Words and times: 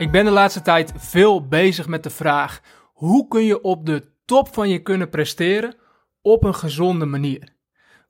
Ik 0.00 0.10
ben 0.10 0.24
de 0.24 0.30
laatste 0.30 0.62
tijd 0.62 0.92
veel 0.96 1.48
bezig 1.48 1.86
met 1.86 2.02
de 2.02 2.10
vraag: 2.10 2.60
hoe 2.92 3.28
kun 3.28 3.44
je 3.44 3.62
op 3.62 3.86
de 3.86 4.12
top 4.24 4.54
van 4.54 4.68
je 4.68 4.78
kunnen 4.78 5.10
presteren 5.10 5.74
op 6.22 6.44
een 6.44 6.54
gezonde 6.54 7.06
manier? 7.06 7.48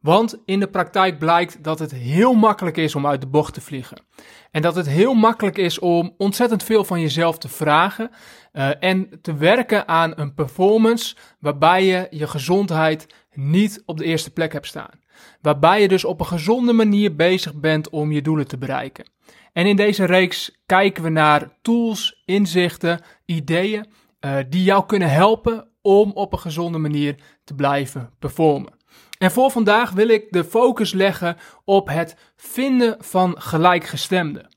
Want 0.01 0.43
in 0.45 0.61
de 0.61 0.69
praktijk 0.69 1.19
blijkt 1.19 1.65
dat 1.65 1.79
het 1.79 1.91
heel 1.91 2.35
makkelijk 2.35 2.77
is 2.77 2.95
om 2.95 3.07
uit 3.07 3.21
de 3.21 3.27
bocht 3.27 3.55
te 3.55 3.61
vliegen. 3.61 4.03
En 4.51 4.63
dat 4.63 4.75
het 4.75 4.87
heel 4.87 5.15
makkelijk 5.15 5.59
is 5.59 5.79
om 5.79 6.15
ontzettend 6.17 6.63
veel 6.63 6.85
van 6.85 7.01
jezelf 7.01 7.39
te 7.39 7.49
vragen 7.49 8.11
uh, 8.53 8.71
en 8.83 9.19
te 9.23 9.35
werken 9.35 9.89
aan 9.89 10.13
een 10.17 10.35
performance 10.35 11.17
waarbij 11.41 11.85
je 11.85 12.07
je 12.11 12.27
gezondheid 12.27 13.07
niet 13.33 13.83
op 13.87 13.99
de 13.99 14.05
eerste 14.05 14.31
plek 14.31 14.53
hebt 14.53 14.67
staan. 14.67 15.01
Waarbij 15.41 15.81
je 15.81 15.89
dus 15.89 16.05
op 16.05 16.21
een 16.21 16.27
gezonde 16.27 16.73
manier 16.73 17.17
bezig 17.17 17.55
bent 17.55 17.91
om 17.91 18.13
je 18.13 18.23
doelen 18.23 18.49
te 18.49 18.59
bereiken. 18.59 19.11
En 19.53 19.67
in 19.67 19.77
deze 19.77 20.05
reeks 20.05 20.63
kijken 20.67 21.03
we 21.03 21.09
naar 21.09 21.59
tools, 21.63 22.23
inzichten, 22.25 23.01
ideeën 23.25 23.87
uh, 24.21 24.37
die 24.49 24.63
jou 24.63 24.87
kunnen 24.87 25.11
helpen 25.11 25.69
om 25.83 26.11
op 26.13 26.33
een 26.33 26.39
gezonde 26.39 26.79
manier 26.79 27.15
te 27.45 27.55
blijven 27.55 28.11
performen. 28.19 28.79
En 29.19 29.31
voor 29.31 29.51
vandaag 29.51 29.91
wil 29.91 30.09
ik 30.09 30.27
de 30.31 30.45
focus 30.45 30.93
leggen 30.93 31.37
op 31.65 31.89
het 31.89 32.17
vinden 32.37 32.97
van 32.99 33.41
gelijkgestemden. 33.41 34.49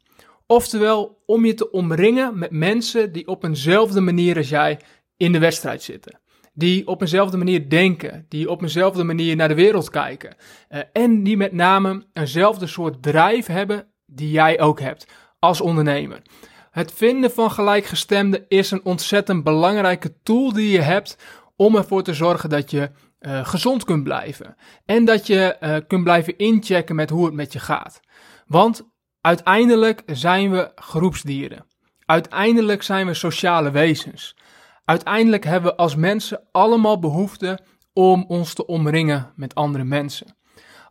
Oftewel, 0.48 1.22
om 1.26 1.46
je 1.46 1.54
te 1.54 1.72
omringen 1.72 2.40
met 2.40 2.52
mensen 2.52 3.12
die 3.12 3.28
op 3.28 3.44
eenzelfde 3.44 4.02
manier 4.02 4.38
als 4.38 4.50
jij 4.50 4.80
in 5.18 5.32
de 5.32 5.40
wedstrijd 5.40 5.84
zitten. 5.84 6.20
Die 6.54 6.88
op 6.88 7.02
eenzelfde 7.02 7.38
manier 7.38 7.70
denken, 7.70 8.26
die 8.30 8.50
op 8.50 8.62
eenzelfde 8.62 9.04
manier 9.04 9.36
naar 9.36 9.48
de 9.48 9.54
wereld 9.54 9.90
kijken. 9.90 10.36
Uh, 10.70 10.80
en 10.94 11.24
die 11.24 11.38
met 11.38 11.52
name 11.52 12.06
eenzelfde 12.14 12.68
soort 12.68 13.04
drijf 13.04 13.46
hebben 13.46 13.88
die 14.06 14.32
jij 14.32 14.60
ook 14.60 14.80
hebt 14.80 15.08
als 15.40 15.62
ondernemer. 15.62 16.22
Het 16.72 16.92
vinden 16.92 17.32
van 17.32 17.52
gelijkgestemden 17.52 18.46
is 18.48 18.72
een 18.72 18.86
ontzettend 18.86 19.44
belangrijke 19.44 20.14
tool 20.24 20.54
die 20.54 20.70
je 20.70 20.82
hebt 20.82 21.18
om 21.56 21.76
ervoor 21.76 22.04
te 22.04 22.14
zorgen 22.14 22.50
dat 22.50 22.72
je 22.72 22.92
uh, 23.20 23.46
gezond 23.46 23.84
kunt 23.84 24.04
blijven. 24.04 24.56
En 24.86 25.06
dat 25.06 25.28
je 25.28 25.58
uh, 25.62 25.78
kunt 25.88 26.04
blijven 26.04 26.38
inchecken 26.38 26.96
met 26.96 27.10
hoe 27.10 27.26
het 27.26 27.34
met 27.34 27.54
je 27.54 27.60
gaat. 27.60 28.00
Want 28.48 28.90
uiteindelijk 29.22 30.04
zijn 30.06 30.52
we 30.52 30.72
groepsdieren. 30.76 31.66
Uiteindelijk 32.06 32.84
zijn 32.84 33.08
we 33.08 33.14
sociale 33.14 33.72
wezens. 33.72 34.36
Uiteindelijk 34.86 35.44
hebben 35.44 35.72
we 35.72 35.78
als 35.78 35.96
mensen 35.96 36.48
allemaal 36.52 37.00
behoefte 37.00 37.60
om 37.94 38.26
ons 38.28 38.54
te 38.54 38.66
omringen 38.66 39.34
met 39.36 39.56
andere 39.56 39.84
mensen. 39.84 40.36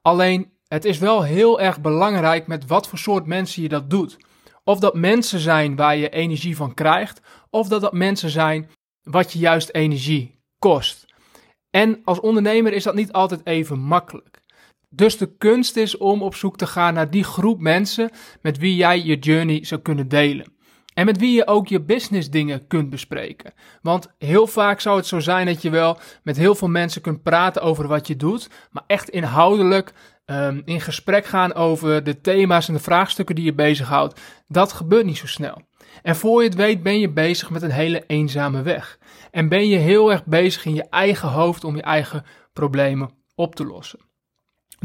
Alleen 0.02 0.52
het 0.68 0.84
is 0.84 0.98
wel 0.98 1.22
heel 1.22 1.60
erg 1.60 1.80
belangrijk 1.80 2.46
met 2.46 2.66
wat 2.66 2.88
voor 2.88 2.98
soort 2.98 3.26
mensen 3.26 3.62
je 3.62 3.68
dat 3.68 3.90
doet. 3.90 4.16
Of 4.64 4.78
dat 4.78 4.94
mensen 4.94 5.40
zijn 5.40 5.76
waar 5.76 5.96
je 5.96 6.08
energie 6.08 6.56
van 6.56 6.74
krijgt, 6.74 7.20
of 7.50 7.68
dat 7.68 7.80
dat 7.80 7.92
mensen 7.92 8.30
zijn 8.30 8.70
wat 9.02 9.32
je 9.32 9.38
juist 9.38 9.68
energie 9.72 10.38
kost. 10.58 11.04
En 11.70 12.00
als 12.04 12.20
ondernemer 12.20 12.72
is 12.72 12.82
dat 12.82 12.94
niet 12.94 13.12
altijd 13.12 13.46
even 13.46 13.78
makkelijk. 13.78 14.40
Dus 14.88 15.16
de 15.16 15.36
kunst 15.36 15.76
is 15.76 15.96
om 15.96 16.22
op 16.22 16.34
zoek 16.34 16.56
te 16.56 16.66
gaan 16.66 16.94
naar 16.94 17.10
die 17.10 17.24
groep 17.24 17.60
mensen 17.60 18.10
met 18.42 18.58
wie 18.58 18.76
jij 18.76 19.02
je 19.02 19.18
journey 19.18 19.64
zou 19.64 19.80
kunnen 19.80 20.08
delen. 20.08 20.51
En 20.94 21.06
met 21.06 21.18
wie 21.18 21.34
je 21.34 21.46
ook 21.46 21.68
je 21.68 21.80
business 21.80 22.30
dingen 22.30 22.66
kunt 22.66 22.90
bespreken. 22.90 23.52
Want 23.82 24.14
heel 24.18 24.46
vaak 24.46 24.80
zou 24.80 24.96
het 24.96 25.06
zo 25.06 25.20
zijn 25.20 25.46
dat 25.46 25.62
je 25.62 25.70
wel 25.70 25.98
met 26.22 26.36
heel 26.36 26.54
veel 26.54 26.68
mensen 26.68 27.02
kunt 27.02 27.22
praten 27.22 27.62
over 27.62 27.88
wat 27.88 28.06
je 28.06 28.16
doet, 28.16 28.50
maar 28.70 28.84
echt 28.86 29.08
inhoudelijk 29.08 29.92
um, 30.26 30.62
in 30.64 30.80
gesprek 30.80 31.24
gaan 31.24 31.54
over 31.54 32.04
de 32.04 32.20
thema's 32.20 32.68
en 32.68 32.74
de 32.74 32.80
vraagstukken 32.80 33.34
die 33.34 33.44
je 33.44 33.54
bezighoudt, 33.54 34.20
dat 34.48 34.72
gebeurt 34.72 35.04
niet 35.04 35.18
zo 35.18 35.26
snel. 35.26 35.62
En 36.02 36.16
voor 36.16 36.42
je 36.42 36.48
het 36.48 36.56
weet 36.56 36.82
ben 36.82 36.98
je 36.98 37.10
bezig 37.10 37.50
met 37.50 37.62
een 37.62 37.70
hele 37.70 38.04
eenzame 38.06 38.62
weg. 38.62 38.98
En 39.30 39.48
ben 39.48 39.68
je 39.68 39.76
heel 39.76 40.12
erg 40.12 40.24
bezig 40.24 40.64
in 40.64 40.74
je 40.74 40.88
eigen 40.88 41.28
hoofd 41.28 41.64
om 41.64 41.76
je 41.76 41.82
eigen 41.82 42.24
problemen 42.52 43.10
op 43.34 43.54
te 43.54 43.64
lossen. 43.64 43.98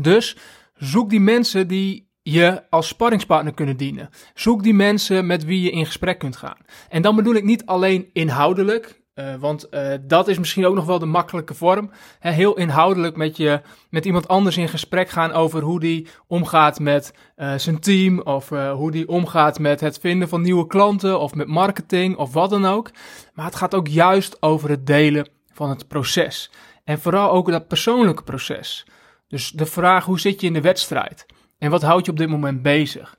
Dus 0.02 0.38
zoek 0.74 1.10
die 1.10 1.20
mensen 1.20 1.68
die 1.68 2.07
je 2.32 2.64
als 2.70 2.88
sparringspartner 2.88 3.54
kunnen 3.54 3.78
dienen. 3.78 4.10
Zoek 4.34 4.64
die 4.64 4.74
mensen 4.74 5.26
met 5.26 5.46
wie 5.46 5.62
je 5.62 5.72
in 5.72 5.86
gesprek 5.86 6.20
kunt 6.20 6.36
gaan. 6.36 6.58
En 6.90 7.02
dan 7.02 7.16
bedoel 7.16 7.36
ik 7.36 7.44
niet 7.44 7.66
alleen 7.66 8.10
inhoudelijk, 8.14 9.02
uh, 9.16 9.36
want 9.36 9.68
uh, 9.72 9.94
dat 10.02 10.28
is 10.28 10.38
misschien 10.38 10.66
ook 10.66 10.76
nog 10.76 10.86
wel 10.86 11.00
de 11.00 11.06
makkelijke 11.06 11.54
vorm. 11.54 11.92
He, 12.20 12.32
heel 12.32 12.58
inhoudelijk 12.58 13.16
met, 13.16 13.38
je, 13.38 13.62
met 13.90 14.06
iemand 14.06 14.28
anders 14.28 14.58
in 14.58 14.68
gesprek 14.68 15.10
gaan 15.10 15.32
over 15.32 15.62
hoe 15.62 15.80
die 15.80 16.08
omgaat 16.28 16.80
met 16.80 17.14
uh, 17.38 17.54
zijn 17.56 17.80
team. 17.80 18.22
Of 18.22 18.50
hoe 18.50 18.92
die 18.92 19.08
omgaat 19.08 19.60
met 19.60 19.80
het 19.80 20.00
vinden 20.00 20.30
van 20.30 20.42
nieuwe 20.42 20.68
klanten. 20.68 21.20
Of 21.20 21.34
met 21.34 21.48
marketing 21.48 22.18
of 22.18 22.34
wat 22.34 22.50
dan 22.50 22.66
ook. 22.66 22.92
Maar 23.34 23.46
het 23.46 23.56
gaat 23.56 23.76
ook 23.76 23.88
juist 23.88 24.42
over 24.42 24.70
het 24.70 24.88
delen 24.88 25.28
van 25.54 25.70
het 25.70 25.88
proces. 25.88 26.52
En 26.84 27.00
vooral 27.00 27.32
ook 27.32 27.52
dat 27.52 27.68
persoonlijke 27.68 28.24
proces. 28.24 28.86
Dus 29.28 29.52
de 29.52 29.66
vraag 29.66 30.06
hoe 30.06 30.20
zit 30.20 30.42
je 30.42 30.48
in 30.48 30.54
de 30.54 30.62
wedstrijd? 30.62 31.26
En 31.58 31.70
wat 31.70 31.82
houdt 31.82 32.06
je 32.06 32.12
op 32.12 32.18
dit 32.18 32.30
moment 32.30 32.62
bezig? 32.62 33.16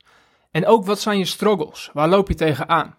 En 0.51 0.67
ook 0.67 0.85
wat 0.85 1.01
zijn 1.01 1.19
je 1.19 1.25
struggles? 1.25 1.91
Waar 1.93 2.09
loop 2.09 2.29
je 2.29 2.35
tegenaan? 2.35 2.97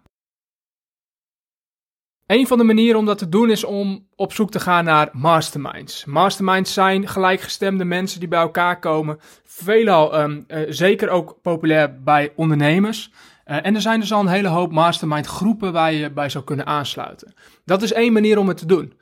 Een 2.25 2.47
van 2.47 2.57
de 2.57 2.63
manieren 2.63 2.99
om 2.99 3.05
dat 3.05 3.17
te 3.17 3.29
doen 3.29 3.49
is 3.49 3.63
om 3.63 4.07
op 4.15 4.33
zoek 4.33 4.51
te 4.51 4.59
gaan 4.59 4.83
naar 4.83 5.09
masterminds. 5.11 6.05
Masterminds 6.05 6.73
zijn 6.73 7.07
gelijkgestemde 7.07 7.85
mensen 7.85 8.19
die 8.19 8.29
bij 8.29 8.39
elkaar 8.39 8.79
komen. 8.79 9.19
Veelal 9.43 10.21
um, 10.21 10.43
uh, 10.47 10.65
zeker 10.67 11.09
ook 11.09 11.39
populair 11.41 12.03
bij 12.03 12.33
ondernemers. 12.35 13.11
Uh, 13.45 13.65
en 13.65 13.75
er 13.75 13.81
zijn 13.81 13.99
dus 13.99 14.13
al 14.13 14.19
een 14.19 14.27
hele 14.27 14.47
hoop 14.47 14.71
mastermind 14.71 15.25
groepen 15.25 15.73
waar 15.73 15.93
je 15.93 16.11
bij 16.11 16.29
zou 16.29 16.43
kunnen 16.43 16.65
aansluiten. 16.65 17.33
Dat 17.65 17.81
is 17.81 17.93
één 17.93 18.13
manier 18.13 18.37
om 18.37 18.47
het 18.47 18.57
te 18.57 18.65
doen. 18.65 18.93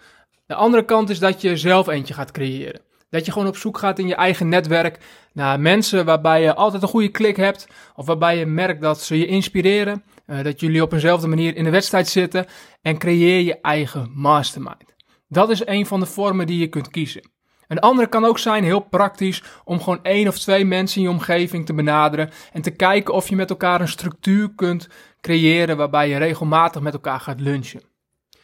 De 0.46 0.56
andere 0.56 0.86
kant 0.86 1.10
is 1.10 1.20
dat 1.20 1.42
je 1.42 1.58
zelf 1.58 1.88
eentje 1.88 2.14
gaat 2.14 2.32
creëren. 2.32 2.82
Dat 3.10 3.26
je 3.26 3.32
gewoon 3.32 3.48
op 3.48 3.58
zoek 3.58 3.78
gaat 3.78 4.00
in 4.00 4.08
je 4.08 4.16
eigen 4.16 4.50
netwerk 4.50 5.00
naar 5.34 5.60
mensen 5.60 6.06
waarbij 6.06 6.42
je 6.42 6.56
altijd 6.56 6.82
een 6.82 6.88
goede 6.88 7.10
klik 7.10 7.38
hebt. 7.38 7.68
Of 7.96 8.06
waarbij 8.06 8.38
je 8.38 8.46
merkt 8.46 8.82
dat 8.82 9.02
ze 9.02 9.18
je 9.18 9.26
inspireren. 9.26 10.04
Uh, 10.28 10.44
dat 10.44 10.60
jullie 10.60 10.82
op 10.82 10.94
eenzelfde 10.94 11.28
manier 11.28 11.56
in 11.56 11.64
de 11.64 11.70
wedstrijd 11.70 12.08
zitten. 12.08 12.46
En 12.82 12.98
creëer 12.98 13.42
je 13.42 13.62
eigen 13.62 14.12
mastermind. 14.14 14.96
Dat 15.28 15.50
is 15.50 15.66
een 15.66 15.86
van 15.86 16.00
de 16.00 16.06
vormen 16.06 16.48
die 16.48 16.60
je 16.60 16.68
kunt 16.68 16.90
kiezen. 16.90 17.30
Een 17.68 17.80
andere 17.80 18.08
kan 18.08 18.26
ook 18.26 18.40
zijn, 18.40 18.64
heel 18.64 18.80
praktisch, 18.80 19.44
om 19.64 19.80
gewoon 19.80 20.04
één 20.04 20.28
of 20.28 20.40
twee 20.40 20.66
mensen 20.66 20.98
in 20.98 21.08
je 21.08 21.14
omgeving 21.14 21.66
te 21.66 21.74
benaderen. 21.74 22.30
En 22.52 22.62
te 22.62 22.72
kijken 22.72 23.14
of 23.14 23.30
je 23.30 23.36
met 23.36 23.50
elkaar 23.50 23.82
een 23.82 23.88
structuur 23.88 24.52
kunt 24.56 24.88
creëren 25.22 25.78
waarbij 25.78 26.10
je 26.10 26.18
regelmatig 26.18 26.82
met 26.82 26.94
elkaar 26.94 27.20
gaat 27.20 27.40
lunchen. 27.40 27.82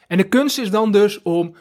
En 0.08 0.18
de 0.18 0.28
kunst 0.28 0.58
is 0.58 0.70
dan 0.70 0.92
dus 0.92 1.22
om 1.22 1.56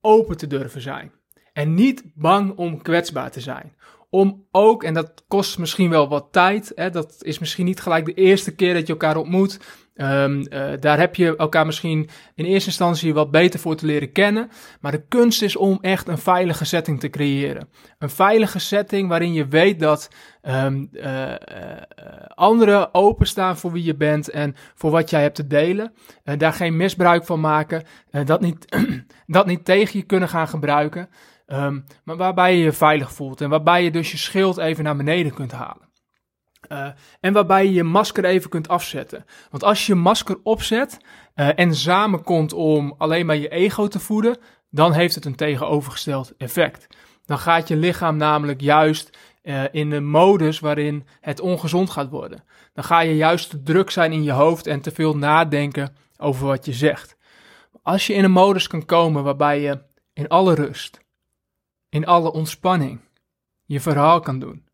open 0.00 0.36
te 0.36 0.46
durven 0.46 0.80
zijn. 0.80 1.12
En 1.56 1.74
niet 1.74 2.02
bang 2.14 2.56
om 2.56 2.82
kwetsbaar 2.82 3.30
te 3.30 3.40
zijn. 3.40 3.74
Om 4.10 4.46
ook, 4.50 4.82
en 4.82 4.94
dat 4.94 5.24
kost 5.28 5.58
misschien 5.58 5.90
wel 5.90 6.08
wat 6.08 6.28
tijd, 6.30 6.72
hè, 6.74 6.90
dat 6.90 7.16
is 7.20 7.38
misschien 7.38 7.64
niet 7.64 7.80
gelijk 7.80 8.04
de 8.04 8.14
eerste 8.14 8.54
keer 8.54 8.74
dat 8.74 8.86
je 8.86 8.92
elkaar 8.92 9.16
ontmoet. 9.16 9.60
Um, 9.94 10.38
uh, 10.38 10.72
daar 10.80 10.98
heb 10.98 11.14
je 11.14 11.36
elkaar 11.36 11.66
misschien 11.66 12.08
in 12.34 12.44
eerste 12.44 12.68
instantie 12.68 13.14
wat 13.14 13.30
beter 13.30 13.60
voor 13.60 13.76
te 13.76 13.86
leren 13.86 14.12
kennen. 14.12 14.50
Maar 14.80 14.92
de 14.92 15.06
kunst 15.08 15.42
is 15.42 15.56
om 15.56 15.78
echt 15.80 16.08
een 16.08 16.18
veilige 16.18 16.64
setting 16.64 17.00
te 17.00 17.10
creëren. 17.10 17.68
Een 17.98 18.10
veilige 18.10 18.58
setting 18.58 19.08
waarin 19.08 19.32
je 19.32 19.46
weet 19.46 19.80
dat 19.80 20.10
um, 20.42 20.88
uh, 20.92 21.28
uh, 21.28 21.36
anderen 22.28 22.94
openstaan 22.94 23.56
voor 23.56 23.72
wie 23.72 23.84
je 23.84 23.96
bent 23.96 24.30
en 24.30 24.54
voor 24.74 24.90
wat 24.90 25.10
jij 25.10 25.22
hebt 25.22 25.34
te 25.34 25.46
delen. 25.46 25.92
daar 26.36 26.52
geen 26.52 26.76
misbruik 26.76 27.24
van 27.24 27.40
maken. 27.40 27.84
dat, 28.24 28.40
niet, 28.40 28.76
dat 29.26 29.46
niet 29.46 29.64
tegen 29.64 29.98
je 29.98 30.04
kunnen 30.04 30.28
gaan 30.28 30.48
gebruiken. 30.48 31.08
Um, 31.46 31.84
maar 32.04 32.16
waarbij 32.16 32.56
je 32.56 32.64
je 32.64 32.72
veilig 32.72 33.12
voelt 33.12 33.40
en 33.40 33.50
waarbij 33.50 33.84
je 33.84 33.90
dus 33.90 34.10
je 34.10 34.16
schild 34.16 34.58
even 34.58 34.84
naar 34.84 34.96
beneden 34.96 35.34
kunt 35.34 35.52
halen. 35.52 35.88
Uh, 36.72 36.88
en 37.20 37.32
waarbij 37.32 37.64
je 37.64 37.72
je 37.72 37.82
masker 37.82 38.24
even 38.24 38.50
kunt 38.50 38.68
afzetten. 38.68 39.24
Want 39.50 39.64
als 39.64 39.86
je 39.86 39.94
je 39.94 39.98
masker 39.98 40.38
opzet 40.42 40.98
uh, 41.34 41.58
en 41.58 41.74
samenkomt 41.74 42.52
om 42.52 42.94
alleen 42.98 43.26
maar 43.26 43.36
je 43.36 43.48
ego 43.48 43.86
te 43.86 44.00
voeden, 44.00 44.38
dan 44.70 44.92
heeft 44.92 45.14
het 45.14 45.24
een 45.24 45.34
tegenovergesteld 45.34 46.36
effect. 46.36 46.86
Dan 47.24 47.38
gaat 47.38 47.68
je 47.68 47.76
lichaam 47.76 48.16
namelijk 48.16 48.60
juist 48.60 49.18
uh, 49.42 49.62
in 49.70 49.90
de 49.90 50.00
modus 50.00 50.60
waarin 50.60 51.06
het 51.20 51.40
ongezond 51.40 51.90
gaat 51.90 52.08
worden. 52.10 52.44
Dan 52.72 52.84
ga 52.84 53.00
je 53.00 53.16
juist 53.16 53.50
te 53.50 53.62
druk 53.62 53.90
zijn 53.90 54.12
in 54.12 54.22
je 54.22 54.32
hoofd 54.32 54.66
en 54.66 54.80
te 54.80 54.90
veel 54.90 55.16
nadenken 55.16 55.96
over 56.16 56.46
wat 56.46 56.64
je 56.64 56.72
zegt. 56.72 57.16
Als 57.82 58.06
je 58.06 58.14
in 58.14 58.24
een 58.24 58.30
modus 58.30 58.66
kan 58.66 58.84
komen 58.84 59.24
waarbij 59.24 59.60
je 59.60 59.82
in 60.12 60.28
alle 60.28 60.54
rust, 60.54 61.04
in 61.96 62.06
alle 62.06 62.32
ontspanning, 62.32 63.00
je 63.64 63.80
verhaal 63.80 64.20
kan 64.20 64.38
doen, 64.38 64.64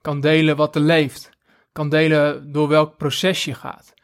kan 0.00 0.20
delen 0.20 0.56
wat 0.56 0.74
er 0.74 0.80
leeft, 0.80 1.30
kan 1.72 1.88
delen 1.88 2.52
door 2.52 2.68
welk 2.68 2.96
proces 2.96 3.44
je 3.44 3.54
gaat, 3.54 3.94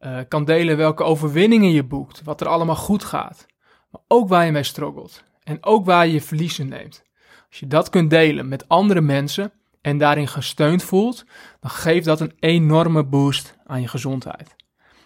uh, 0.00 0.18
kan 0.28 0.44
delen 0.44 0.76
welke 0.76 1.02
overwinningen 1.02 1.70
je 1.70 1.84
boekt, 1.84 2.22
wat 2.22 2.40
er 2.40 2.46
allemaal 2.46 2.76
goed 2.76 3.04
gaat, 3.04 3.46
maar 3.90 4.00
ook 4.08 4.28
waar 4.28 4.44
je 4.44 4.52
mee 4.52 4.62
struggelt 4.62 5.24
en 5.42 5.64
ook 5.64 5.84
waar 5.84 6.06
je 6.06 6.12
je 6.12 6.20
verliezen 6.20 6.68
neemt. 6.68 7.02
Als 7.48 7.58
je 7.58 7.66
dat 7.66 7.90
kunt 7.90 8.10
delen 8.10 8.48
met 8.48 8.68
andere 8.68 9.00
mensen 9.00 9.52
en 9.80 9.98
daarin 9.98 10.28
gesteund 10.28 10.82
voelt, 10.82 11.24
dan 11.60 11.70
geeft 11.70 12.04
dat 12.04 12.20
een 12.20 12.36
enorme 12.38 13.04
boost 13.04 13.56
aan 13.64 13.80
je 13.80 13.88
gezondheid. 13.88 14.56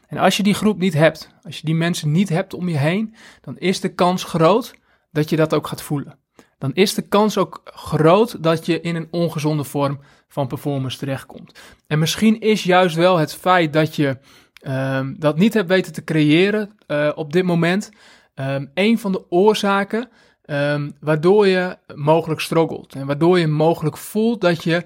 En 0.06 0.18
als 0.18 0.36
je 0.36 0.42
die 0.42 0.54
groep 0.54 0.78
niet 0.78 0.94
hebt, 0.94 1.34
als 1.42 1.58
je 1.58 1.66
die 1.66 1.74
mensen 1.74 2.12
niet 2.12 2.28
hebt 2.28 2.54
om 2.54 2.68
je 2.68 2.78
heen, 2.78 3.14
dan 3.40 3.58
is 3.58 3.80
de 3.80 3.94
kans 3.94 4.24
groot 4.24 4.74
dat 5.10 5.30
je 5.30 5.36
dat 5.36 5.54
ook 5.54 5.66
gaat 5.66 5.82
voelen. 5.82 6.18
Dan 6.58 6.74
is 6.74 6.94
de 6.94 7.02
kans 7.02 7.38
ook 7.38 7.60
groot 7.64 8.42
dat 8.42 8.66
je 8.66 8.80
in 8.80 8.96
een 8.96 9.08
ongezonde 9.10 9.64
vorm 9.64 10.00
van 10.28 10.46
performance 10.46 10.98
terechtkomt. 10.98 11.58
En 11.86 11.98
misschien 11.98 12.40
is 12.40 12.64
juist 12.64 12.96
wel 12.96 13.16
het 13.16 13.34
feit 13.34 13.72
dat 13.72 13.96
je 13.96 14.18
um, 14.66 15.16
dat 15.18 15.38
niet 15.38 15.54
hebt 15.54 15.68
weten 15.68 15.92
te 15.92 16.04
creëren 16.04 16.70
uh, 16.86 17.10
op 17.14 17.32
dit 17.32 17.44
moment 17.44 17.90
um, 18.34 18.70
een 18.74 18.98
van 18.98 19.12
de 19.12 19.30
oorzaken 19.30 20.08
um, 20.46 20.92
waardoor 21.00 21.46
je 21.46 21.76
mogelijk 21.94 22.40
struggelt. 22.40 22.94
En 22.94 23.06
waardoor 23.06 23.38
je 23.38 23.46
mogelijk 23.46 23.96
voelt 23.96 24.40
dat 24.40 24.64
je 24.64 24.84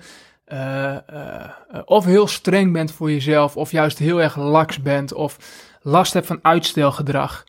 uh, 0.53 0.97
uh, 1.13 1.81
of 1.85 2.05
heel 2.05 2.27
streng 2.27 2.73
bent 2.73 2.93
voor 2.93 3.11
jezelf, 3.11 3.57
of 3.57 3.71
juist 3.71 3.99
heel 3.99 4.23
erg 4.23 4.37
laks 4.37 4.83
bent, 4.83 5.13
of 5.13 5.37
last 5.83 6.13
hebt 6.13 6.27
van 6.27 6.39
uitstelgedrag. 6.43 7.45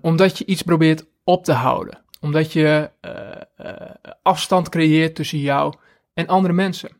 Omdat 0.00 0.38
je 0.38 0.44
iets 0.44 0.62
probeert 0.62 1.04
op 1.24 1.44
te 1.44 1.52
houden. 1.52 1.98
Omdat 2.20 2.52
je 2.52 2.90
uh, 3.00 4.12
afstand 4.22 4.68
creëert 4.68 5.14
tussen 5.14 5.38
jou 5.38 5.74
en 6.14 6.26
andere 6.26 6.54
mensen. 6.54 6.96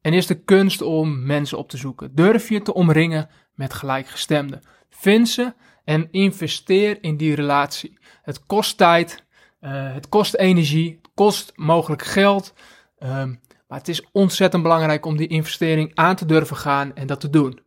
En 0.00 0.12
is 0.12 0.26
de 0.26 0.42
kunst 0.42 0.82
om 0.82 1.26
mensen 1.26 1.58
op 1.58 1.68
te 1.68 1.76
zoeken. 1.76 2.14
Durf 2.14 2.48
je 2.48 2.62
te 2.62 2.74
omringen 2.74 3.28
met 3.54 3.74
gelijkgestemden. 3.74 4.62
Vind 4.90 5.28
ze 5.28 5.54
en 5.84 6.08
investeer 6.10 6.98
in 7.00 7.16
die 7.16 7.34
relatie. 7.34 7.98
Het 8.22 8.46
kost 8.46 8.76
tijd, 8.76 9.24
het 9.60 10.08
kost 10.08 10.34
energie, 10.34 10.98
het 11.02 11.10
kost 11.14 11.52
mogelijk 11.56 12.02
geld. 12.02 12.54
Um, 12.98 13.40
maar 13.68 13.78
het 13.78 13.88
is 13.88 14.06
ontzettend 14.12 14.62
belangrijk 14.62 15.06
om 15.06 15.16
die 15.16 15.26
investering 15.26 15.90
aan 15.94 16.16
te 16.16 16.26
durven 16.26 16.56
gaan 16.56 16.94
en 16.94 17.06
dat 17.06 17.20
te 17.20 17.30
doen. 17.30 17.60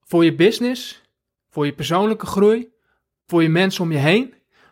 Voor 0.00 0.24
je 0.24 0.34
business, 0.34 1.02
voor 1.50 1.66
je 1.66 1.72
persoonlijke 1.72 2.26
groei, 2.26 2.68
voor 3.26 3.42
je 3.42 3.48
mensen 3.48 3.84
om 3.84 3.92
je 3.92 3.98
heen, 3.98 4.34